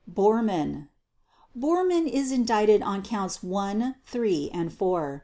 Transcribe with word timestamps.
BORMANN 0.07 0.87
Bormann 1.55 2.07
is 2.07 2.31
indicted 2.31 2.81
on 2.81 3.03
Counts 3.03 3.43
One, 3.43 3.97
Three, 4.03 4.49
and 4.51 4.73
Four. 4.73 5.19